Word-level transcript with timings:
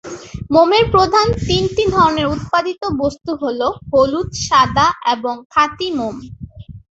মোমের 0.51 0.85
প্রধান 0.91 1.27
তিনটি 1.47 1.83
ধরনের 1.95 2.27
উৎপাদিত 2.27 2.81
বস্তু 3.01 3.31
হল 3.41 3.59
হলুদ, 3.89 4.29
সাদা 4.45 4.87
এবং 5.13 5.35
খাঁটি 5.49 5.87
মোম। 5.97 6.15